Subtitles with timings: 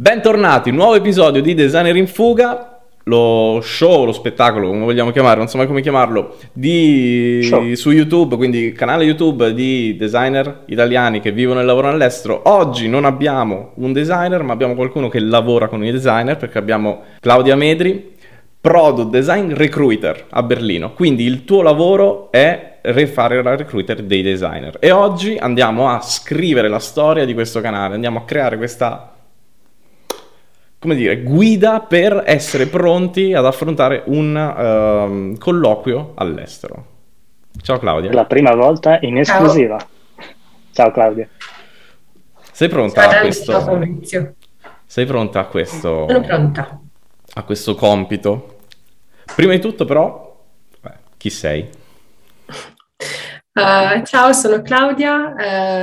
[0.00, 5.48] Bentornati, nuovo episodio di Designer in Fuga, lo show, lo spettacolo, come vogliamo chiamarlo, non
[5.48, 7.40] so mai come chiamarlo, di...
[7.74, 12.42] su YouTube, quindi canale YouTube di designer italiani che vivono e lavorano all'estero.
[12.44, 17.02] Oggi non abbiamo un designer, ma abbiamo qualcuno che lavora con i designer, perché abbiamo
[17.18, 18.14] Claudia Medri,
[18.60, 20.92] Product Design Recruiter a Berlino.
[20.92, 24.76] Quindi il tuo lavoro è fare la recruiter dei designer.
[24.78, 29.14] E oggi andiamo a scrivere la storia di questo canale, andiamo a creare questa
[30.78, 36.96] come dire, guida per essere pronti ad affrontare un uh, colloquio all'estero.
[37.60, 38.12] Ciao Claudia.
[38.12, 39.76] La prima volta in esclusiva.
[39.78, 39.88] Ciao,
[40.72, 41.28] Ciao Claudia.
[42.52, 43.60] Sei pronta Ciao, a questo?
[43.60, 44.34] Fabrizio.
[44.86, 46.06] Sei pronta a questo?
[46.08, 46.80] Sono pronta.
[47.34, 48.56] A questo compito?
[49.34, 50.44] Prima di tutto però,
[50.80, 51.68] beh, chi sei?
[53.58, 55.34] Uh, ciao, sono Claudia,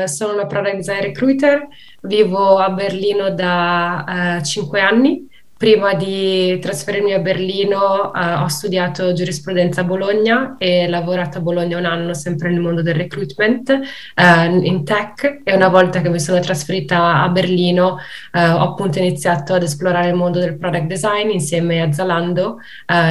[0.03, 1.67] uh, sono una product design recruiter,
[2.03, 5.27] vivo a Berlino da uh, 5 anni.
[5.57, 11.85] Prima di trasferirmi a Berlino ho studiato giurisprudenza a Bologna e lavorato a Bologna un
[11.85, 13.79] anno sempre nel mondo del recruitment
[14.17, 17.99] in tech e una volta che mi sono trasferita a Berlino
[18.33, 22.57] ho appunto iniziato ad esplorare il mondo del product design insieme a Zalando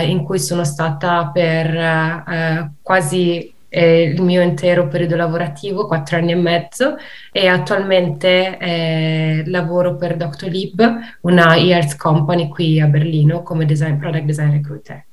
[0.02, 6.36] in cui sono stata per quasi eh, il mio intero periodo lavorativo, quattro anni e
[6.36, 6.94] mezzo,
[7.32, 10.80] e attualmente eh, lavoro per Doctolib,
[11.22, 15.04] una e-health company qui a Berlino come design, product design recruiter.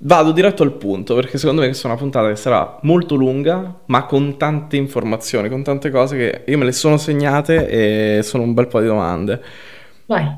[0.00, 3.80] Vado diretto al punto perché secondo me questa è una puntata che sarà molto lunga,
[3.86, 8.44] ma con tante informazioni, con tante cose che io me le sono segnate e sono
[8.44, 9.42] un bel po' di domande.
[10.06, 10.34] Vai.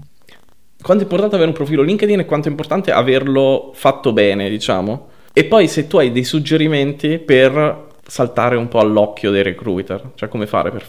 [0.82, 5.09] Quanto è importante avere un profilo LinkedIn e quanto è importante averlo fatto bene, diciamo?
[5.32, 10.28] E poi se tu hai dei suggerimenti per saltare un po' all'occhio dei recruiter, cioè
[10.28, 10.84] come fare per...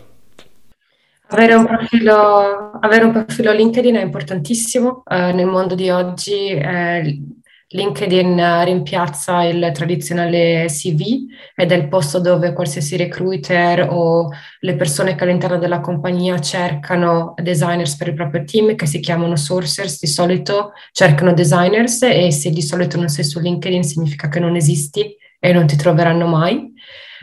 [1.28, 7.22] Avere un profilo, avere un profilo LinkedIn è importantissimo, eh, nel mondo di oggi eh,
[7.74, 15.16] LinkedIn rimpiazza il tradizionale CV ed è il posto dove qualsiasi recruiter o le persone
[15.16, 20.08] che all'interno della compagnia cercano designers per il proprio team, che si chiamano sourcers, di
[20.08, 25.16] solito cercano designers e se di solito non sei su LinkedIn significa che non esisti
[25.40, 26.74] e non ti troveranno mai.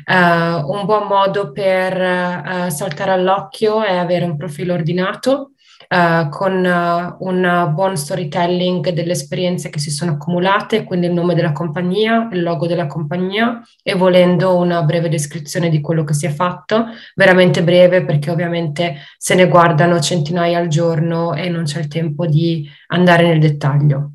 [0.07, 5.53] Uh, un buon modo per uh, saltare all'occhio è avere un profilo ordinato
[5.89, 11.35] uh, con uh, un buon storytelling delle esperienze che si sono accumulate, quindi il nome
[11.35, 16.27] della compagnia, il logo della compagnia e volendo una breve descrizione di quello che si
[16.27, 21.81] è fatto, veramente breve perché ovviamente se ne guardano centinaia al giorno e non c'è
[21.81, 24.13] il tempo di andare nel dettaglio.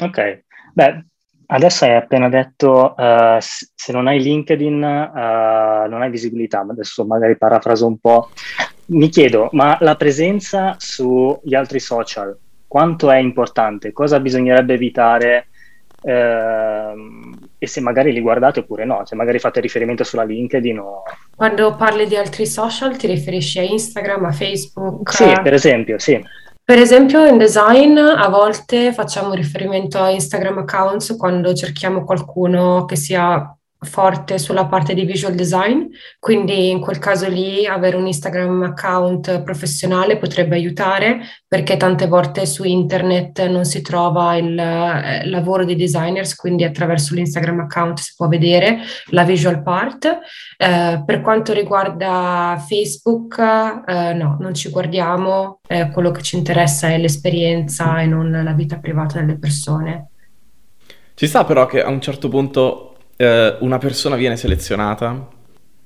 [0.00, 1.04] Ok, beh,
[1.52, 7.04] Adesso hai appena detto uh, se non hai LinkedIn uh, non hai visibilità, ma adesso
[7.04, 8.30] magari parafraso un po'.
[8.90, 12.36] Mi chiedo, ma la presenza sugli altri social
[12.66, 13.92] quanto è importante?
[13.92, 15.48] Cosa bisognerebbe evitare?
[16.02, 21.02] Uh, e se magari li guardate oppure no, se magari fate riferimento sulla LinkedIn o...
[21.36, 25.12] Quando parli di altri social ti riferisci a Instagram, a Facebook?
[25.12, 26.24] Sì, per esempio, sì.
[26.64, 32.94] Per esempio in design a volte facciamo riferimento a Instagram accounts quando cerchiamo qualcuno che
[32.96, 33.52] sia
[33.82, 35.86] forte sulla parte di visual design,
[36.18, 42.44] quindi in quel caso lì avere un Instagram account professionale potrebbe aiutare perché tante volte
[42.44, 48.12] su internet non si trova il eh, lavoro dei designers, quindi attraverso l'Instagram account si
[48.16, 50.04] può vedere la visual part.
[50.58, 56.88] Eh, per quanto riguarda Facebook, eh, no, non ci guardiamo, eh, quello che ci interessa
[56.88, 60.08] è l'esperienza e non la vita privata delle persone.
[61.14, 62.89] Ci sta però che a un certo punto
[63.20, 65.28] eh, una persona viene selezionata,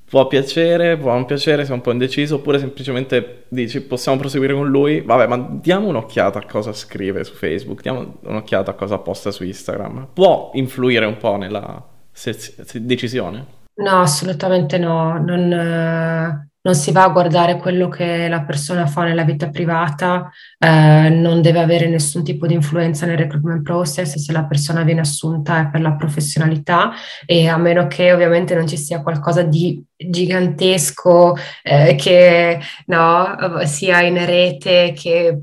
[0.09, 4.69] può piacere, può non piacere, sei un po' indeciso, oppure semplicemente dici possiamo proseguire con
[4.69, 9.33] lui, vabbè, ma diamo un'occhiata a cosa scrive su Facebook, diamo un'occhiata a cosa posta
[9.33, 10.09] su Instagram.
[10.13, 13.63] Può influire un po' nella se- se- decisione?
[13.77, 15.19] No, assolutamente no.
[15.19, 20.31] Non, eh, non si va a guardare quello che la persona fa nella vita privata,
[20.59, 25.01] eh, non deve avere nessun tipo di influenza nel recruitment process se la persona viene
[25.01, 26.93] assunta è per la professionalità
[27.27, 34.03] e a meno che ovviamente non ci sia qualcosa di gigantesco eh, che no, sia
[34.03, 35.39] in rete, che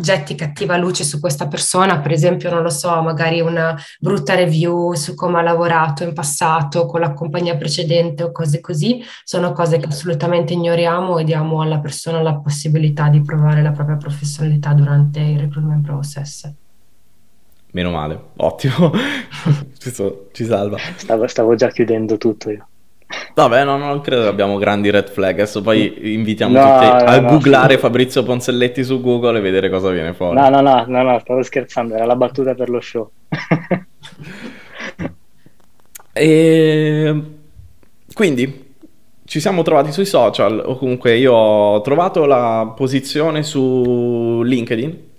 [0.00, 4.94] getti cattiva luce su questa persona, per esempio, non lo so, magari una brutta review
[4.94, 9.78] su come ha lavorato in passato con la compagnia precedente o cose così, sono cose
[9.78, 15.20] che assolutamente ignoriamo e diamo alla persona la possibilità di provare la propria professionalità durante
[15.20, 16.52] il recruitment process.
[17.72, 18.90] Meno male, ottimo,
[19.80, 20.76] questo ci salva.
[20.96, 22.66] Stavo, stavo già chiudendo tutto io.
[23.34, 25.34] Vabbè, no, non credo che abbiamo grandi red flag.
[25.34, 29.70] Adesso poi invitiamo no, tutti no, a no, googlare Fabrizio Ponselletti su Google e vedere
[29.70, 30.36] cosa viene fuori.
[30.36, 33.10] No, no, no, no, no, stavo scherzando, era la battuta per lo show.
[36.12, 37.22] e...
[38.12, 38.74] Quindi,
[39.24, 45.10] ci siamo trovati sui social, o comunque io ho trovato la posizione su LinkedIn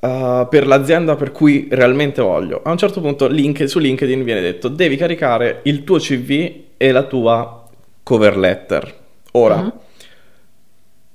[0.00, 2.60] Uh, per l'azienda per cui realmente voglio.
[2.62, 6.92] A un certo punto link, su LinkedIn viene detto devi caricare il tuo CV e
[6.92, 7.64] la tua
[8.04, 8.96] cover letter.
[9.32, 9.72] Ora, uh-huh.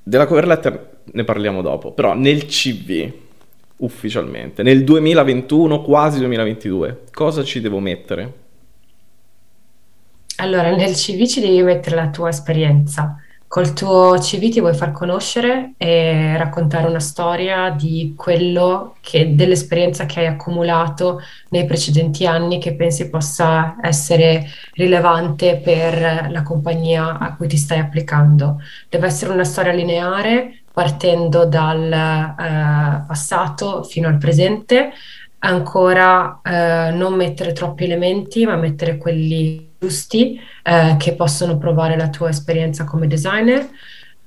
[0.04, 3.10] della cover letter ne parliamo dopo, però nel CV
[3.78, 8.42] ufficialmente, nel 2021, quasi 2022, cosa ci devo mettere?
[10.38, 13.23] Allora, nel CV ci devi mettere la tua esperienza
[13.54, 20.08] Col tuo CV ti vuoi far conoscere e raccontare una storia di quello che, dell'esperienza
[20.08, 27.36] che hai accumulato nei precedenti anni che pensi possa essere rilevante per la compagnia a
[27.36, 28.60] cui ti stai applicando.
[28.90, 34.94] Deve essere una storia lineare partendo dal eh, passato fino al presente,
[35.38, 42.10] ancora eh, non mettere troppi elementi, ma mettere quelli giusti eh, che possono provare la
[42.10, 43.70] tua esperienza come designer.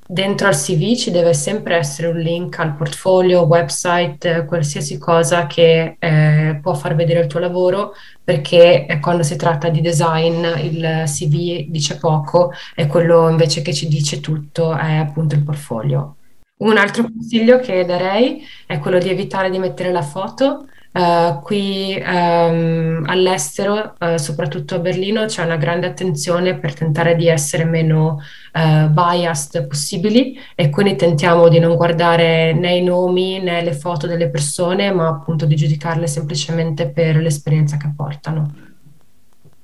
[0.09, 5.97] Dentro al CV ci deve sempre essere un link al portfolio, website, qualsiasi cosa che
[5.99, 7.93] eh, può far vedere il tuo lavoro,
[8.23, 13.89] perché quando si tratta di design il CV dice poco e quello invece che ci
[13.89, 16.17] dice tutto è appunto il portfolio.
[16.59, 20.67] Un altro consiglio che darei è quello di evitare di mettere la foto
[20.97, 27.29] Uh, qui um, all'estero, uh, soprattutto a Berlino, c'è una grande attenzione per tentare di
[27.29, 28.19] essere meno
[28.55, 34.07] uh, biased possibili e quindi tentiamo di non guardare né i nomi né le foto
[34.07, 38.55] delle persone, ma appunto di giudicarle semplicemente per l'esperienza che portano.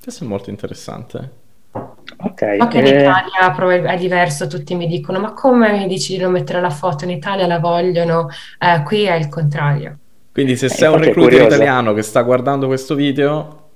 [0.02, 1.31] Questo è molto interessante.
[1.73, 2.56] Ok.
[2.61, 6.23] So che in eh, Italia è diverso, tutti mi dicono, ma come mi dici di
[6.23, 7.05] non mettere la foto?
[7.05, 8.28] In Italia la vogliono,
[8.58, 9.96] eh, qui è il contrario.
[10.32, 13.69] Quindi se eh, sei un recruiter italiano che sta guardando questo video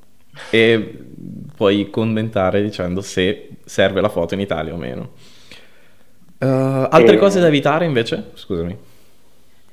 [0.50, 1.04] e
[1.54, 5.10] puoi commentare dicendo se serve la foto in Italia o meno.
[6.38, 7.18] Uh, altre e...
[7.18, 8.30] cose da evitare invece?
[8.34, 8.76] Scusami.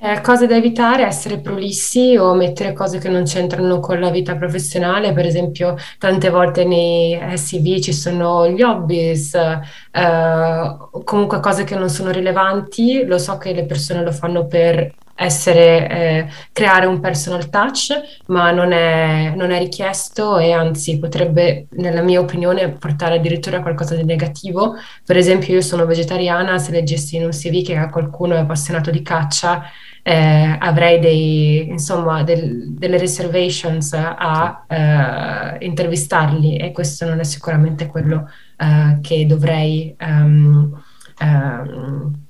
[0.05, 4.35] Eh, cose da evitare, essere prolissi o mettere cose che non c'entrano con la vita
[4.35, 11.75] professionale, per esempio tante volte nei CV ci sono gli hobbies, eh, comunque cose che
[11.75, 16.99] non sono rilevanti, lo so che le persone lo fanno per essere, eh, creare un
[16.99, 17.93] personal touch,
[18.27, 23.61] ma non è, non è, richiesto e anzi potrebbe, nella mia opinione, portare addirittura a
[23.61, 24.75] qualcosa di negativo.
[25.05, 29.01] Per esempio, io sono vegetariana, se leggessi in un CV che qualcuno è appassionato di
[29.01, 29.63] caccia,
[30.01, 37.87] eh, avrei dei, insomma, del, delle reservations a eh, intervistarli e questo non è sicuramente
[37.87, 39.95] quello eh, che dovrei...
[39.99, 40.83] Um,
[41.21, 42.22] um,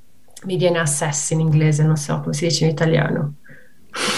[0.45, 3.35] mi viene assess in inglese, non so come si dice in italiano.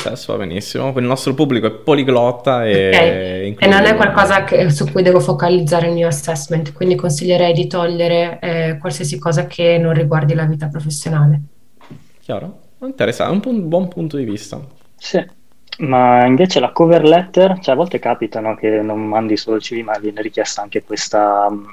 [0.06, 3.56] Adesso va benissimo, il nostro pubblico è poliglotta e, okay.
[3.60, 7.68] e non è qualcosa che, su cui devo focalizzare il mio assessment, quindi consiglierei di
[7.68, 11.42] togliere eh, qualsiasi cosa che non riguardi la vita professionale.
[12.22, 12.60] Chiaro?
[12.80, 14.66] Interessante, un, buon punto di vista.
[14.96, 15.24] Sì.
[15.78, 19.80] Ma invece la cover letter, cioè a volte capitano che non mandi solo il CV,
[19.80, 21.50] ma viene richiesta anche questa.
[21.52, 21.66] Mm,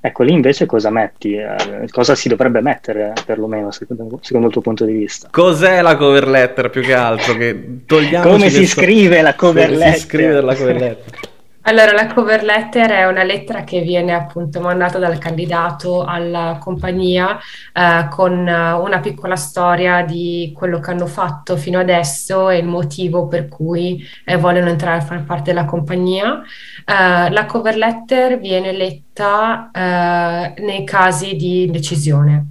[0.00, 1.34] ecco, lì invece cosa metti?
[1.34, 5.28] Eh, cosa si dovrebbe mettere, perlomeno, secondo, secondo, il tuo punto di vista?
[5.30, 7.34] Cos'è la cover letter più che altro?
[7.34, 9.94] Che Come si scrive la cover letter?
[9.94, 11.28] Si scrive la cover letter.
[11.70, 17.38] Allora, la cover letter è una lettera che viene appunto mandata dal candidato alla compagnia
[17.72, 22.66] eh, con eh, una piccola storia di quello che hanno fatto fino adesso e il
[22.66, 26.42] motivo per cui eh, vogliono entrare a far parte della compagnia.
[26.84, 32.46] Eh, la cover letter viene letta eh, nei casi di indecisione.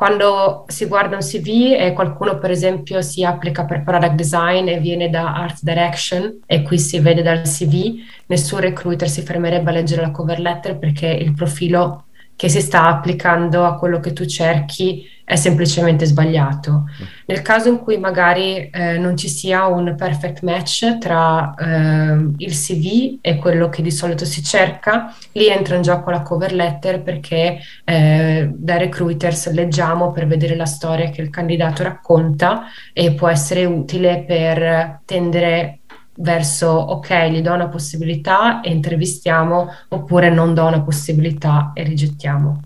[0.00, 4.78] Quando si guarda un CV e qualcuno, per esempio, si applica per product design e
[4.78, 9.74] viene da art direction e qui si vede dal CV, nessun recruiter si fermerebbe a
[9.74, 12.06] leggere la cover letter perché il profilo
[12.40, 16.84] che si sta applicando a quello che tu cerchi è semplicemente sbagliato.
[17.26, 22.52] Nel caso in cui magari eh, non ci sia un perfect match tra eh, il
[22.52, 27.02] CV e quello che di solito si cerca, lì entra in gioco la cover letter
[27.02, 33.28] perché eh, da recruiters leggiamo per vedere la storia che il candidato racconta e può
[33.28, 35.79] essere utile per tendere
[36.20, 42.60] verso ok, gli do una possibilità e intervistiamo oppure non do una possibilità e rigettiamo.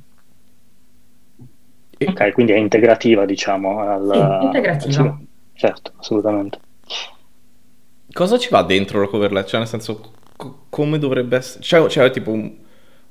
[2.07, 3.81] Ok, quindi è integrativa, diciamo.
[3.81, 4.11] Al...
[4.13, 5.19] Sì, integrativa.
[5.55, 6.59] Certo, assolutamente.
[8.13, 9.51] Cosa ci va dentro la cover letter?
[9.51, 11.63] Cioè, nel senso, co- come dovrebbe essere?
[11.63, 12.53] Cioè, cioè tipo un,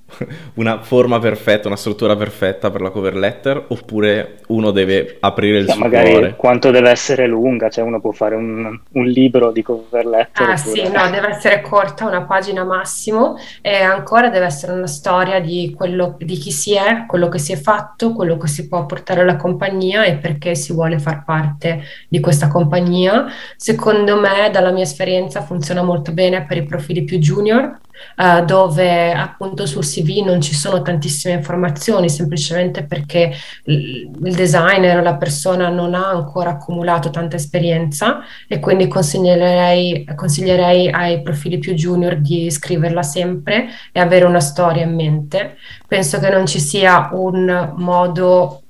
[0.55, 5.65] una forma perfetta, una struttura perfetta per la cover letter oppure uno deve aprire il
[5.65, 6.35] sì, suo magari cuore?
[6.35, 10.49] quanto deve essere lunga, cioè uno può fare un, un libro di cover letter.
[10.49, 10.85] Ah oppure...
[10.85, 15.73] sì, no, deve essere corta, una pagina massimo e ancora deve essere una storia di,
[15.75, 19.21] quello, di chi si è, quello che si è fatto, quello che si può portare
[19.21, 23.25] alla compagnia e perché si vuole far parte di questa compagnia.
[23.55, 27.79] Secondo me, dalla mia esperienza, funziona molto bene per i profili più junior
[28.17, 33.33] uh, dove appunto sul CV non ci sono tantissime informazioni, semplicemente perché
[33.65, 40.89] il designer o la persona non ha ancora accumulato tanta esperienza e quindi consiglierei, consiglierei
[40.89, 45.57] ai profili più junior di scriverla sempre e avere una storia in mente.
[45.87, 48.62] Penso che non ci sia un modo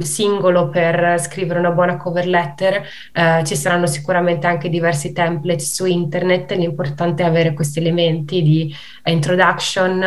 [0.00, 2.82] singolo per scrivere una buona cover letter,
[3.12, 8.74] eh, ci saranno sicuramente anche diversi template su internet, l'importante è avere questi elementi di
[9.04, 10.02] introduction,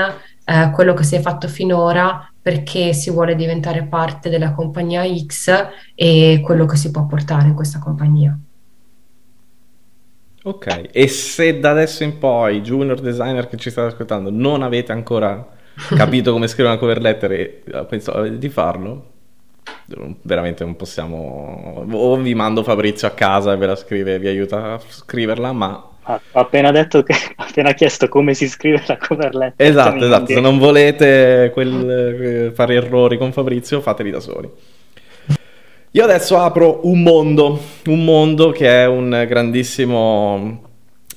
[0.46, 5.68] eh, quello che si è fatto finora, perché si vuole diventare parte della compagnia X
[5.96, 8.38] e quello che si può portare in questa compagnia.
[10.46, 14.92] Ok, e se da adesso in poi, junior designer che ci state ascoltando, non avete
[14.92, 15.48] ancora
[15.96, 19.13] capito come scrivere una cover letter e eh, pensate di farlo,
[20.22, 24.74] veramente non possiamo o vi mando Fabrizio a casa e ve la scrive vi aiuta
[24.74, 29.34] a scriverla ma ha appena detto che ha appena chiesto come si scrive la cover
[29.36, 30.28] letter esatto esatto.
[30.28, 34.50] Se non volete quel, fare errori con Fabrizio fateli da soli.
[35.96, 40.62] Io adesso apro un mondo un mondo che è un grandissimo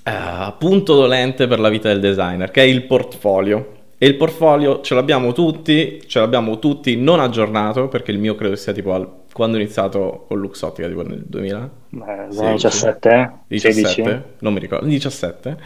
[0.04, 4.82] uh, punto dolente per la vita del designer che è il portfolio e il portfolio
[4.82, 9.10] ce l'abbiamo tutti, ce l'abbiamo tutti non aggiornato, perché il mio credo sia tipo al,
[9.32, 11.70] quando ho iniziato con Luxottica, tipo nel 2000?
[11.88, 13.32] Beh, 17?
[13.46, 13.94] 17?
[13.94, 14.22] 16?
[14.40, 15.56] Non mi ricordo, 17.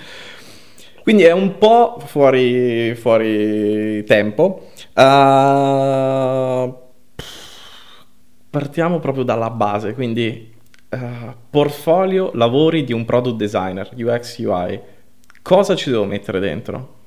[1.02, 4.68] Quindi è un po' fuori, fuori tempo.
[4.94, 6.72] Uh,
[8.48, 10.54] partiamo proprio dalla base, quindi
[10.90, 10.98] uh,
[11.50, 14.80] portfolio, lavori di un product designer, UX, UI.
[15.42, 16.98] Cosa ci devo mettere dentro?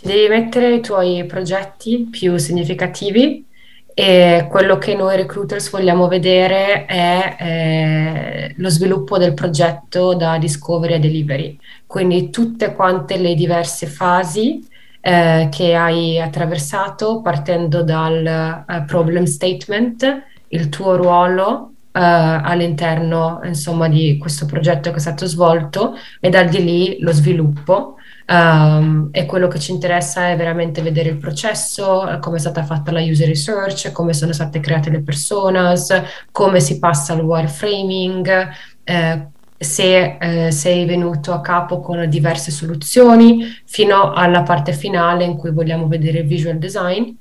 [0.00, 3.44] Ci devi mettere i tuoi progetti più significativi
[3.92, 10.94] e quello che noi recruiters vogliamo vedere è eh, lo sviluppo del progetto da discovery
[10.94, 14.66] a delivery, quindi tutte quante le diverse fasi
[15.02, 23.88] eh, che hai attraversato partendo dal uh, problem statement, il tuo ruolo Uh, all'interno insomma
[23.88, 27.96] di questo progetto che è stato svolto e da di lì lo sviluppo
[28.30, 32.92] Um, e quello che ci interessa è veramente vedere il processo, come è stata fatta
[32.92, 35.92] la user research, come sono state create le personas,
[36.30, 38.48] come si passa al wireframing,
[38.84, 39.26] eh,
[39.58, 45.50] se eh, sei venuto a capo con diverse soluzioni, fino alla parte finale in cui
[45.50, 47.12] vogliamo vedere il visual design.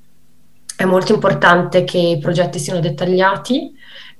[0.76, 3.72] È molto importante che i progetti siano dettagliati,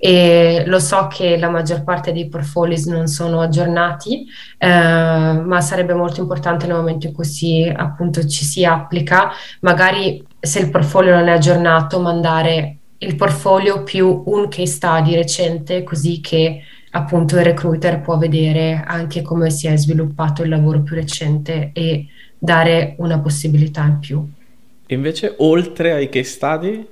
[0.02, 4.26] e lo so che la maggior parte dei portfolios non sono aggiornati,
[4.56, 9.30] eh, ma sarebbe molto importante nel momento in cui si, appunto, ci si applica,
[9.60, 15.82] magari se il portfolio non è aggiornato, mandare il portfolio più un case study recente,
[15.82, 20.96] così che appunto il recruiter può vedere anche come si è sviluppato il lavoro più
[20.96, 22.06] recente e
[22.38, 24.26] dare una possibilità in più.
[24.86, 26.86] Invece, oltre ai case study,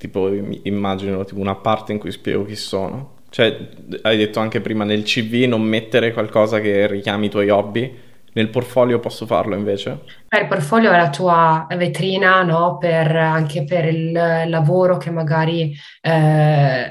[0.00, 3.18] tipo immagino tipo una parte in cui spiego chi sono.
[3.28, 3.68] Cioè,
[4.02, 7.94] hai detto anche prima nel CV non mettere qualcosa che richiami i tuoi hobby,
[8.32, 10.18] nel portfolio posso farlo invece?
[10.38, 12.78] il portfolio è la tua vetrina, no?
[12.78, 16.10] per, anche per il lavoro che magari eh,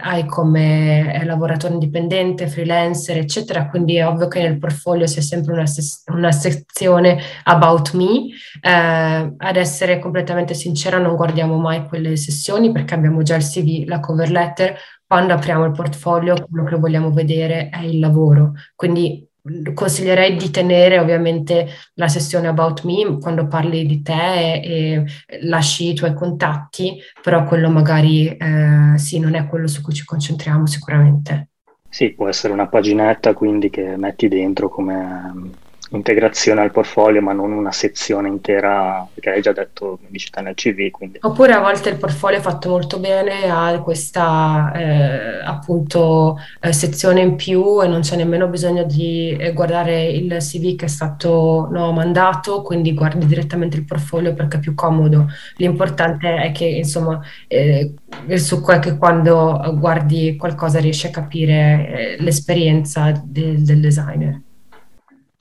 [0.01, 3.69] hai come lavoratore indipendente, freelancer, eccetera.
[3.69, 8.27] Quindi è ovvio che nel portfolio sia sempre una, ses- una sezione about me.
[8.61, 13.87] Eh, ad essere completamente sincera, non guardiamo mai quelle sessioni perché abbiamo già il CV,
[13.87, 14.77] la cover letter.
[15.07, 18.51] Quando apriamo il portfolio, quello che vogliamo vedere è il lavoro.
[18.75, 19.28] Quindi
[19.73, 25.89] consiglierei di tenere ovviamente la sessione About Me quando parli di te e, e lasci
[25.89, 30.65] i tuoi contatti, però quello magari eh, sì, non è quello su cui ci concentriamo
[30.65, 31.49] sicuramente.
[31.89, 37.51] Sì, può essere una paginetta quindi che metti dentro come integrazione al portfolio, ma non
[37.51, 40.89] una sezione intera, perché hai già detto, dici nel CV.
[40.91, 41.19] Quindi.
[41.21, 47.21] Oppure a volte il portfolio è fatto molto bene, ha questa eh, appunto eh, sezione
[47.21, 51.67] in più e non c'è nemmeno bisogno di eh, guardare il CV che è stato
[51.71, 55.27] no, mandato, quindi guardi direttamente il portfolio perché è più comodo.
[55.55, 57.93] L'importante è che insomma eh,
[58.35, 64.41] su che quando guardi qualcosa riesci a capire eh, l'esperienza del, del designer.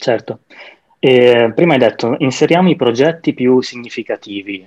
[0.00, 0.40] Certo.
[1.00, 4.64] E, prima hai detto inseriamo i progetti più significativi,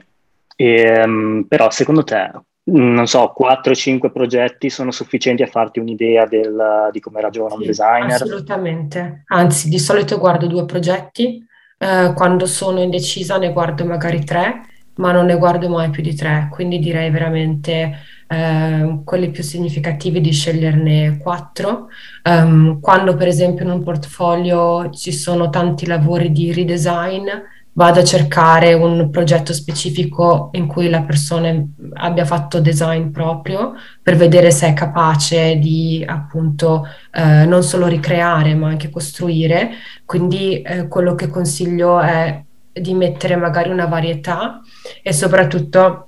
[0.57, 2.31] e, um, però secondo te,
[2.63, 7.65] non so, 4-5 progetti sono sufficienti a farti un'idea del, di come ragiona sì, un
[7.65, 8.21] designer?
[8.21, 11.43] Assolutamente, anzi di solito guardo due progetti,
[11.77, 16.13] eh, quando sono indecisa ne guardo magari tre, ma non ne guardo mai più di
[16.13, 18.00] tre, quindi direi veramente
[18.31, 21.88] eh, quelli più significativi di sceglierne quattro.
[22.23, 27.27] Um, quando per esempio in un portfolio ci sono tanti lavori di redesign,
[27.73, 31.53] vado a cercare un progetto specifico in cui la persona
[31.93, 38.55] abbia fatto design proprio per vedere se è capace di appunto eh, non solo ricreare
[38.55, 39.71] ma anche costruire.
[40.05, 44.61] Quindi eh, quello che consiglio è di mettere magari una varietà
[45.03, 46.07] e soprattutto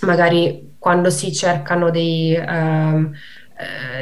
[0.00, 3.12] magari quando si cercano dei, um,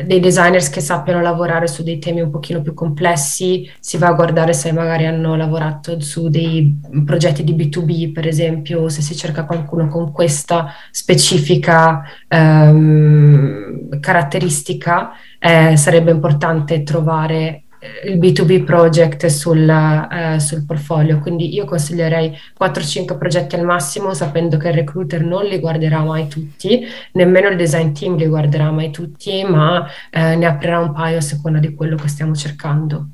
[0.04, 4.12] dei designers che sappiano lavorare su dei temi un pochino più complessi, si va a
[4.12, 9.46] guardare se magari hanno lavorato su dei progetti di B2B, per esempio, se si cerca
[9.46, 17.64] qualcuno con questa specifica um, caratteristica, eh, sarebbe importante trovare
[18.06, 24.56] il B2B project sul, uh, sul, portfolio, quindi io consiglierei 4-5 progetti al massimo, sapendo
[24.56, 28.90] che il recruiter non li guarderà mai tutti, nemmeno il design team li guarderà mai
[28.90, 33.08] tutti, ma uh, ne aprirà un paio a seconda di quello che stiamo cercando.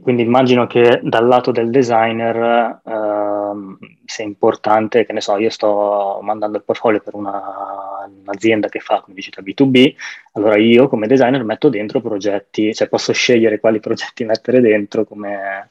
[0.00, 6.18] Quindi immagino che dal lato del designer uh, sia importante, che ne so, io sto
[6.22, 7.40] mandando il portfolio per una,
[8.22, 9.94] un'azienda che fa, dicete, B2B,
[10.32, 15.70] allora io come designer metto dentro progetti, cioè posso scegliere quali progetti mettere dentro, come...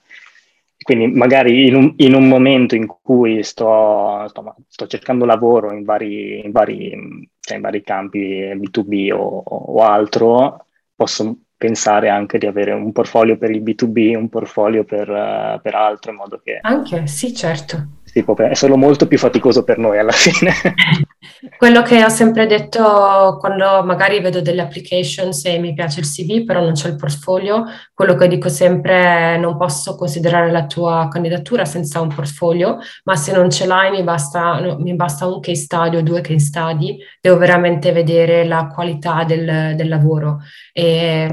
[0.82, 5.84] quindi magari in un, in un momento in cui sto, sto, sto cercando lavoro in
[5.84, 8.20] vari, in vari, cioè in vari campi
[8.54, 14.30] B2B o, o altro, posso pensare anche di avere un portfolio per il B2B, un
[14.30, 16.60] portfolio per, uh, per altro, in modo che...
[16.62, 17.88] Anche, sì, certo.
[18.04, 20.54] Sì, è solo molto più faticoso per noi alla fine.
[21.58, 26.44] Quello che ho sempre detto quando magari vedo delle applications e mi piace il CV,
[26.44, 31.08] però non c'è il portfolio, quello che dico sempre è non posso considerare la tua
[31.10, 35.40] candidatura senza un portfolio, ma se non ce l'hai mi basta, no, mi basta un
[35.40, 40.40] case study o due case study, devo veramente vedere la qualità del, del lavoro.
[40.74, 41.30] E,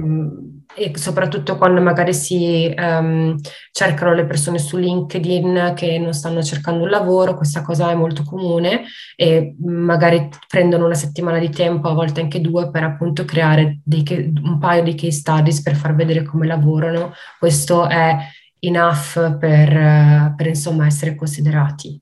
[0.74, 3.38] e soprattutto quando magari si um,
[3.70, 8.22] cercano le persone su LinkedIn che non stanno cercando un lavoro, questa cosa è molto
[8.24, 8.84] comune
[9.16, 14.04] e magari prendono una settimana di tempo, a volte anche due, per appunto creare dei,
[14.42, 17.12] un paio di case studies per far vedere come lavorano.
[17.38, 18.16] Questo è
[18.58, 22.00] enough per, per insomma essere considerati.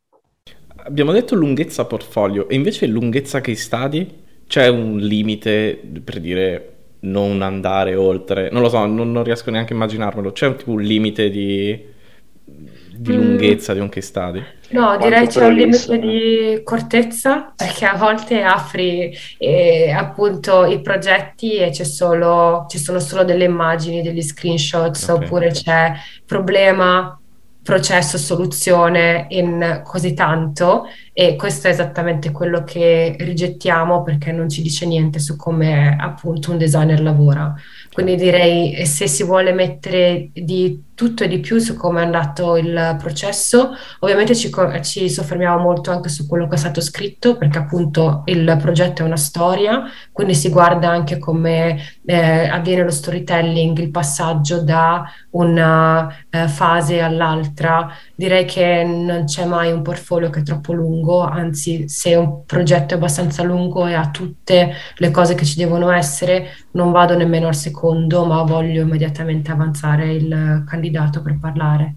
[0.85, 4.19] Abbiamo detto lunghezza portfolio e invece lunghezza case study?
[4.47, 8.51] C'è un limite per dire non andare oltre.
[8.51, 10.33] Non lo so, non, non riesco neanche a immaginarmelo.
[10.33, 11.87] C'è un, tipo un limite di,
[12.45, 13.17] di mm.
[13.17, 14.43] lunghezza di un case study?
[14.71, 20.81] No, Quanto direi c'è un limite di cortezza perché a volte apri eh, appunto i
[20.81, 25.25] progetti e c'è solo, ci sono solo delle immagini, degli screenshots okay.
[25.25, 25.93] oppure c'è
[26.25, 27.20] problema,
[27.71, 34.61] processo, soluzione in così tanto e questo è esattamente quello che rigettiamo perché non ci
[34.61, 37.55] dice niente su come appunto un designer lavora.
[37.93, 42.59] Quindi direi se si vuole mettere di tutto e di più su come è andato
[42.59, 44.51] il processo, ovviamente ci,
[44.83, 49.07] ci, soffermiamo molto anche su quello che è stato scritto perché appunto il progetto è
[49.07, 56.15] una storia, quindi si guarda anche come eh, avviene lo storytelling, il passaggio da una
[56.29, 57.91] eh, fase all'altra.
[58.15, 62.93] Direi che non c'è mai un portfolio che è troppo lungo, anzi se un progetto
[62.93, 67.47] è abbastanza lungo e ha tutte le cose che ci devono essere, non vado nemmeno
[67.47, 70.89] al secondo, ma voglio immediatamente avanzare il candidato
[71.23, 71.95] per parlare.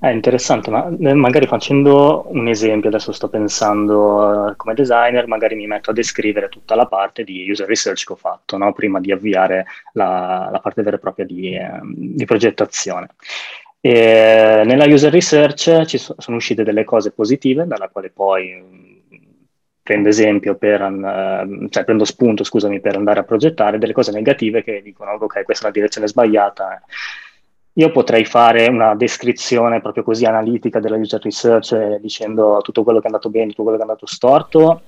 [0.00, 5.56] È interessante, ma eh, magari facendo un esempio, adesso sto pensando uh, come designer, magari
[5.56, 8.72] mi metto a descrivere tutta la parte di user research che ho fatto, no?
[8.72, 13.08] prima di avviare la, la, parte vera e propria di, eh, di progettazione.
[13.80, 18.96] E nella user research ci so, sono uscite delle cose positive, dalla quale poi
[19.82, 24.62] prendo esempio per, uh, cioè prendo spunto, scusami, per andare a progettare delle cose negative
[24.62, 26.82] che dicono ok, questa è la direzione sbagliata.
[27.78, 32.98] Io potrei fare una descrizione proprio così analitica della user research eh, dicendo tutto quello
[32.98, 34.82] che è andato bene, tutto quello che è andato storto,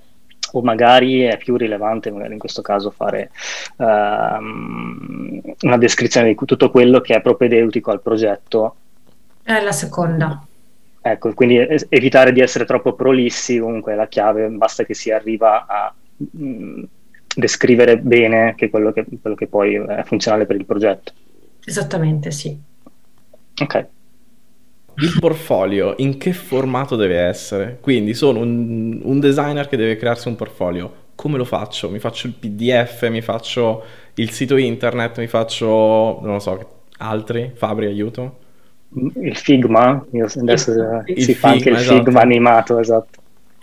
[0.53, 3.31] o magari è più rilevante, magari in questo caso, fare
[3.77, 8.75] uh, una descrizione di tutto quello che è propedeutico al progetto.
[9.41, 10.45] È la seconda.
[11.01, 15.95] Ecco, quindi evitare di essere troppo prolissi, comunque la chiave, basta che si arriva a
[16.17, 16.83] mh, mm,
[17.37, 21.13] descrivere bene che quello, che quello che poi è funzionale per il progetto.
[21.65, 22.69] Esattamente, sì.
[23.61, 23.87] Ok.
[24.97, 27.79] il portfolio in che formato deve essere?
[27.81, 31.09] Quindi sono un, un, designer che deve crearsi un portfolio.
[31.15, 31.91] Come lo faccio?
[31.91, 33.83] Mi faccio il PDF, mi faccio
[34.15, 35.67] il sito internet, mi faccio,
[36.23, 37.53] non lo so, altri?
[37.55, 38.39] Fabri, aiuto?
[38.93, 42.05] Il Figma, Io adesso il, si il fa Figma, anche il esatto.
[42.05, 43.20] Figma animato, esatto.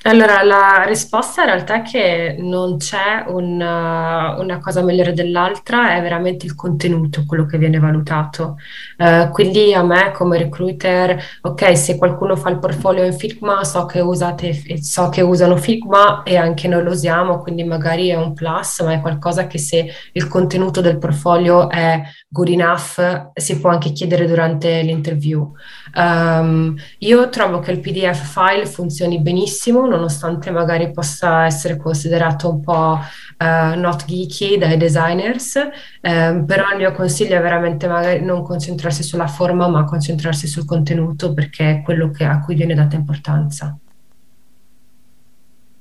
[0.07, 6.01] Allora, la risposta in realtà è che non c'è una, una cosa migliore dell'altra, è
[6.01, 8.55] veramente il contenuto quello che viene valutato.
[8.97, 13.85] Uh, quindi a me come recruiter, ok, se qualcuno fa il portfolio in Figma, so
[13.85, 18.33] che, usate, so che usano Figma e anche noi lo usiamo, quindi magari è un
[18.33, 23.71] plus, ma è qualcosa che se il contenuto del portfolio è good enough, si può
[23.71, 25.51] anche chiedere durante l'interview.
[25.95, 32.61] Um, io trovo che il PDF file funzioni benissimo, nonostante magari possa essere considerato un
[32.61, 35.55] po' uh, not geeky dai designers,
[36.01, 40.65] um, però il mio consiglio è veramente magari non concentrarsi sulla forma, ma concentrarsi sul
[40.65, 43.77] contenuto perché è quello che, a cui viene data importanza.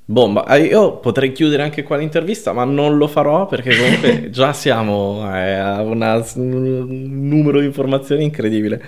[0.08, 4.52] Bomba, eh, io potrei chiudere anche qua l'intervista, ma non lo farò perché comunque già
[4.52, 8.80] siamo eh, a una, un numero di informazioni incredibile.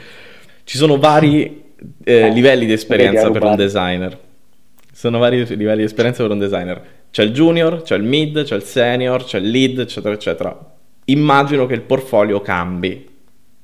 [0.69, 1.65] Ci sono vari
[2.05, 4.13] eh, livelli di esperienza per un designer.
[4.13, 6.83] Ci sono vari livelli di esperienza per un designer.
[7.11, 10.75] C'è il junior, c'è il mid, c'è il senior, c'è il lead, eccetera, eccetera.
[11.05, 13.09] Immagino che il portfolio cambi.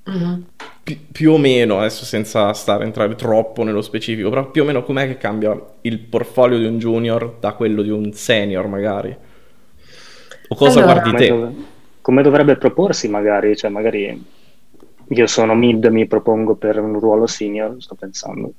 [0.08, 0.42] Mm-hmm
[0.84, 4.84] pi- più o meno, adesso senza stare entrare troppo nello specifico, però più o meno
[4.84, 9.16] com'è che cambia il portfolio di un junior da quello di un senior magari?
[10.48, 11.28] O cosa allora, guardi te?
[11.28, 11.52] Dov-
[12.02, 14.22] come dovrebbe proporsi magari, cioè magari
[15.08, 18.54] io sono mid, mi propongo per un ruolo senior, sto pensando.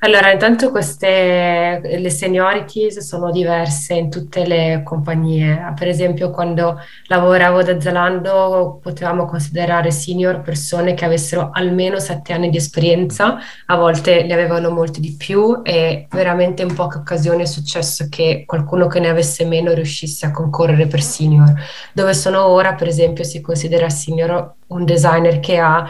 [0.00, 5.72] Allora, intanto queste, le seniorities sono diverse in tutte le compagnie.
[5.74, 12.50] Per esempio, quando lavoravo da Zalando potevamo considerare senior persone che avessero almeno sette anni
[12.50, 17.46] di esperienza, a volte ne avevano molti di più e veramente in poche occasioni è
[17.46, 21.54] successo che qualcuno che ne avesse meno riuscisse a concorrere per senior.
[21.94, 25.88] Dove sono ora, per esempio, si considera senior un designer che ha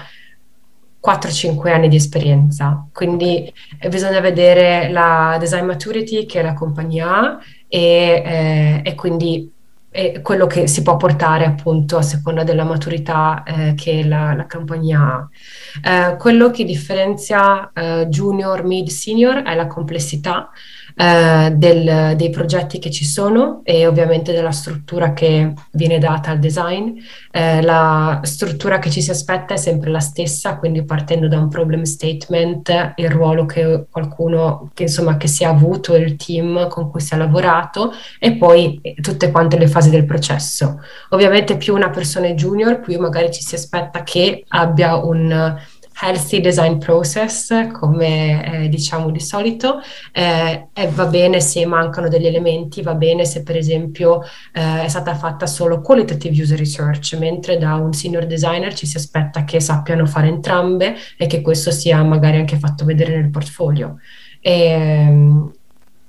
[1.07, 7.39] 4-5 anni di esperienza, quindi eh, bisogna vedere la design maturity che la compagnia ha
[7.69, 9.53] e, eh, e quindi
[9.97, 14.47] è quello che si può portare appunto a seconda della maturità eh, che la, la,
[14.47, 16.11] compagnia ha.
[16.13, 20.51] Eh, quello che differenzia eh, junior, mid, senior è la complessità
[20.99, 26.39] eh, del, dei progetti che ci sono e ovviamente della struttura che viene data al
[26.39, 26.97] design.
[27.31, 31.49] Eh, la struttura che ci si aspetta è sempre la stessa, quindi partendo da un
[31.49, 36.91] problem statement, il ruolo che qualcuno, che insomma, che si è avuto, il team con
[36.91, 40.81] cui si è lavorato e poi tutte quante le fasi del processo.
[41.11, 45.55] Ovviamente più una persona è junior, più magari ci si aspetta che abbia un
[45.99, 49.81] healthy design process, come eh, diciamo di solito,
[50.13, 55.15] eh, va bene se mancano degli elementi, va bene se per esempio eh, è stata
[55.15, 60.07] fatta solo qualitative user research, mentre da un senior designer ci si aspetta che sappiano
[60.07, 63.99] fare entrambe e che questo sia magari anche fatto vedere nel portfolio.
[64.41, 65.53] E, ehm,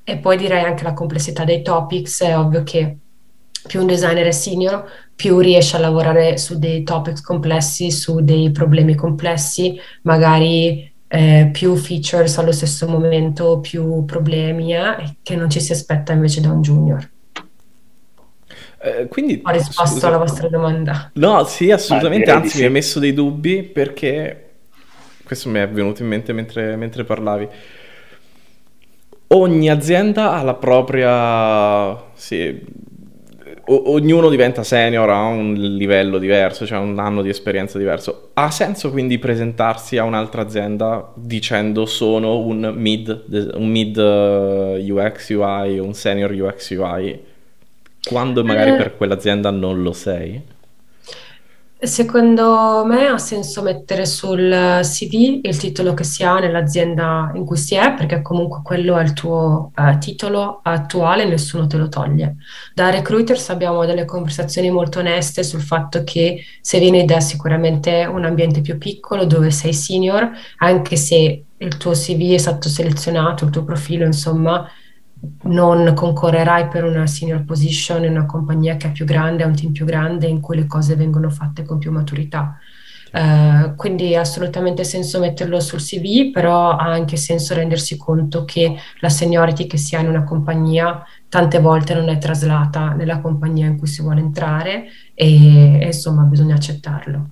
[0.04, 2.98] e poi direi anche la complessità dei topics, è ovvio che
[3.68, 8.52] più un designer è senior, più riesce a lavorare su dei topics complessi, su dei
[8.52, 15.60] problemi complessi, magari eh, più features allo stesso momento, più problemi eh, che non ci
[15.60, 17.10] si aspetta invece da un junior.
[18.80, 20.08] Eh, quindi, Ho risposto scusa.
[20.08, 21.10] alla vostra domanda.
[21.14, 22.60] No, sì, assolutamente, anzi sì.
[22.60, 24.44] mi hai messo dei dubbi perché
[25.24, 27.48] questo mi è venuto in mente mentre, mentre parlavi.
[29.30, 32.64] Ogni azienda ha la propria sì,
[33.70, 38.30] o- ognuno diventa senior a un livello diverso, cioè un anno di esperienza diverso.
[38.34, 45.30] Ha senso quindi presentarsi a un'altra azienda dicendo sono un mid, un mid eh, UX
[45.30, 47.20] UI, un senior UX UI,
[48.04, 48.76] quando magari eh.
[48.76, 50.42] per quell'azienda non lo sei?
[51.80, 57.56] Secondo me ha senso mettere sul CV il titolo che si ha nell'azienda in cui
[57.56, 62.38] si è, perché comunque quello è il tuo eh, titolo attuale, nessuno te lo toglie.
[62.74, 68.26] Da recruiters abbiamo delle conversazioni molto oneste sul fatto che se vieni da sicuramente un
[68.26, 73.52] ambiente più piccolo dove sei senior, anche se il tuo CV è stato selezionato, il
[73.52, 74.68] tuo profilo, insomma,
[75.44, 79.56] non concorrerai per una senior position in una compagnia che è più grande, ha un
[79.56, 82.58] team più grande, in cui le cose vengono fatte con più maturità.
[83.12, 88.76] Uh, quindi ha assolutamente senso metterlo sul CV, però ha anche senso rendersi conto che
[89.00, 93.68] la seniority che si ha in una compagnia tante volte non è traslata nella compagnia
[93.68, 97.30] in cui si vuole entrare e, e insomma bisogna accettarlo.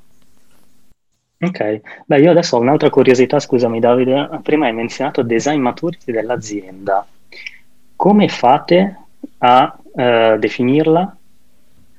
[1.38, 7.06] Ok, beh io adesso ho un'altra curiosità, scusami Davide, prima hai menzionato design maturity dell'azienda,
[8.06, 8.98] come fate
[9.40, 11.18] a uh, definirla?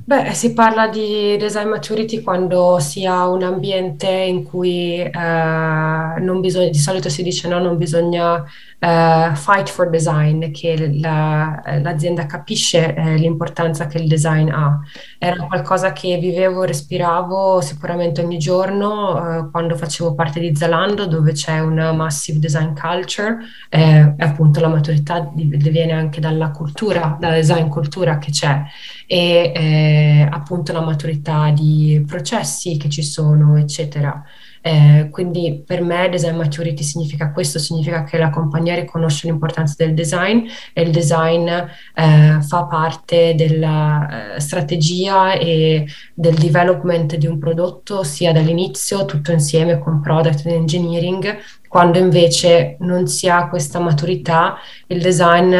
[0.04, 6.38] Beh, si parla di design maturity quando si ha un ambiente in cui eh, non
[6.38, 8.44] bisogna, di solito si dice no, non bisogna
[8.86, 14.78] eh, fight for design, che la- l'azienda capisce eh, l'importanza che il design ha.
[15.18, 21.32] Era qualcosa che vivevo, respiravo sicuramente ogni giorno eh, quando facevo parte di Zalando, dove
[21.32, 23.38] c'è una massive design culture,
[23.70, 28.62] eh, e appunto la maturità viene anche dalla cultura, dalla design cultura che c'è
[29.06, 34.22] e eh, appunto la maturità di processi che ci sono, eccetera.
[34.66, 39.94] Eh, quindi per me design maturity significa questo, significa che la compagnia riconosce l'importanza del
[39.94, 47.38] design e il design eh, fa parte della eh, strategia e del development di un
[47.38, 53.78] prodotto sia dall'inizio tutto insieme con product and engineering, quando invece non si ha questa
[53.78, 54.56] maturità,
[54.88, 55.54] il design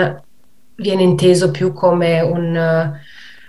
[0.75, 2.93] viene inteso più come un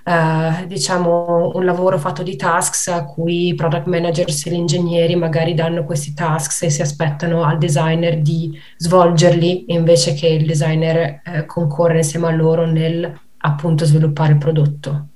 [0.08, 5.18] eh, diciamo, un lavoro fatto di tasks a cui i product managers e gli ingegneri
[5.18, 11.22] magari danno questi tasks e si aspettano al designer di svolgerli invece che il designer
[11.26, 15.08] eh, concorre insieme a loro nel appunto sviluppare il prodotto.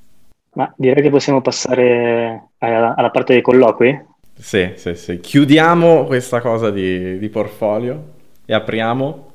[0.56, 4.08] Ma direi che possiamo passare alla, alla parte dei colloqui.
[4.38, 5.22] Sì, sì, sì.
[5.22, 8.04] Chiudiamo questa cosa di, di portfolio
[8.46, 9.31] e apriamo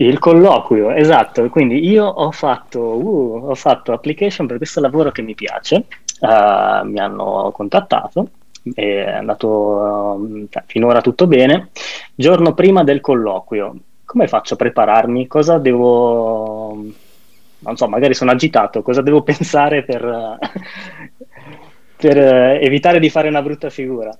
[0.00, 5.22] il colloquio, esatto, quindi io ho fatto, uh, ho fatto application per questo lavoro che
[5.22, 5.86] mi piace,
[6.20, 8.28] uh, mi hanno contattato,
[8.74, 11.70] è andato uh, finora tutto bene.
[12.14, 15.26] Giorno prima del colloquio, come faccio a prepararmi?
[15.26, 16.74] Cosa devo,
[17.58, 20.38] non so, magari sono agitato, cosa devo pensare per,
[21.96, 22.18] per
[22.62, 24.16] evitare di fare una brutta figura?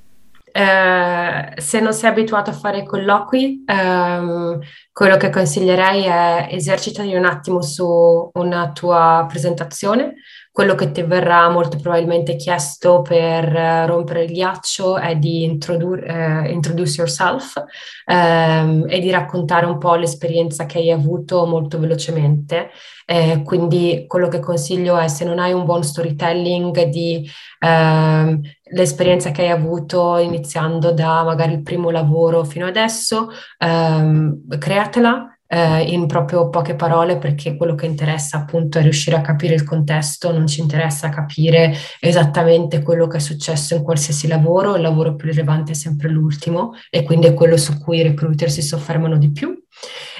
[0.58, 4.58] Eh, se non sei abituato a fare colloqui, ehm,
[4.92, 10.14] quello che consiglierei è esercitati un attimo su una tua presentazione.
[10.50, 16.02] Quello che ti verrà molto probabilmente chiesto per eh, rompere il ghiaccio è di introdu-
[16.02, 17.62] eh, introduce yourself
[18.06, 22.70] ehm, e di raccontare un po' l'esperienza che hai avuto molto velocemente.
[23.06, 27.26] Eh, quindi quello che consiglio è se non hai un buon storytelling di
[27.60, 28.40] ehm,
[28.70, 33.28] l'esperienza che hai avuto iniziando da magari il primo lavoro fino adesso,
[33.58, 39.22] ehm, createla eh, in proprio poche parole perché quello che interessa appunto è riuscire a
[39.22, 44.76] capire il contesto, non ci interessa capire esattamente quello che è successo in qualsiasi lavoro,
[44.76, 48.50] il lavoro più rilevante è sempre l'ultimo e quindi è quello su cui i recruiter
[48.50, 49.56] si soffermano di più.